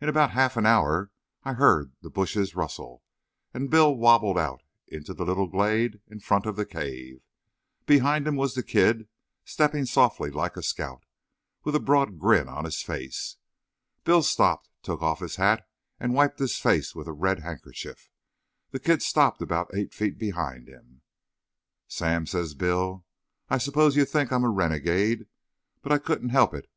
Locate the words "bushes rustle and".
2.08-3.68